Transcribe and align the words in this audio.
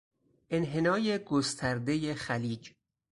انحنای 0.49 1.17
گستردهی 1.17 2.13
خلیج 2.13 2.69